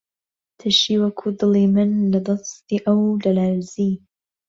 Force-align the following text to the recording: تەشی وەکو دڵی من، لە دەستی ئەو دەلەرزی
تەشی 0.59 0.95
وەکو 1.03 1.27
دڵی 1.39 1.65
من، 1.73 1.91
لە 2.11 2.19
دەستی 2.27 2.83
ئەو 2.85 2.99
دەلەرزی 3.23 3.91